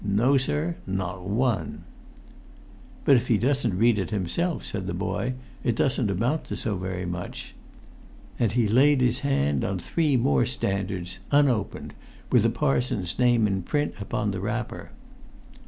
No, 0.03 0.35
sir, 0.35 0.77
not 0.87 1.21
one!" 1.21 1.83
"But 3.05 3.17
if 3.17 3.27
he 3.27 3.37
doesn't 3.37 3.77
read 3.77 3.97
them 3.97 4.07
himself," 4.07 4.65
said 4.65 4.87
the[Pg 4.87 4.93
9] 4.93 4.97
boy, 4.97 5.33
"it 5.63 5.75
doesn't 5.75 6.09
amount 6.09 6.45
to 6.45 6.57
so 6.57 6.75
very 6.75 7.05
much." 7.05 7.53
And 8.39 8.51
he 8.53 8.67
laid 8.67 8.99
his 8.99 9.19
hand 9.19 9.63
on 9.63 9.77
three 9.77 10.17
more 10.17 10.47
Standards, 10.47 11.19
unopened, 11.29 11.93
with 12.31 12.41
the 12.41 12.49
parson's 12.49 13.19
name 13.19 13.45
in 13.45 13.61
print 13.61 13.93
upon 13.99 14.31
the 14.31 14.39
wrapper. 14.41 14.89